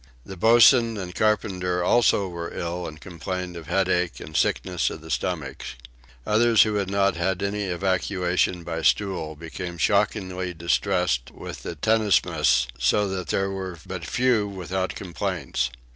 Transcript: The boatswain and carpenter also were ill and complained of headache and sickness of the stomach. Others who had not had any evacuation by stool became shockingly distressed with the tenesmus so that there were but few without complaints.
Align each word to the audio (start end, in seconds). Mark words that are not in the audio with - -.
The 0.25 0.35
boatswain 0.35 0.97
and 0.97 1.13
carpenter 1.13 1.83
also 1.83 2.27
were 2.27 2.51
ill 2.55 2.87
and 2.87 2.99
complained 2.99 3.55
of 3.55 3.67
headache 3.67 4.19
and 4.19 4.35
sickness 4.35 4.89
of 4.89 5.01
the 5.01 5.11
stomach. 5.11 5.63
Others 6.25 6.63
who 6.63 6.73
had 6.73 6.89
not 6.89 7.17
had 7.17 7.43
any 7.43 7.65
evacuation 7.65 8.63
by 8.63 8.81
stool 8.81 9.35
became 9.35 9.77
shockingly 9.77 10.55
distressed 10.55 11.29
with 11.29 11.61
the 11.61 11.75
tenesmus 11.75 12.65
so 12.79 13.07
that 13.09 13.27
there 13.27 13.51
were 13.51 13.77
but 13.85 14.03
few 14.07 14.47
without 14.47 14.95
complaints. 14.95 15.69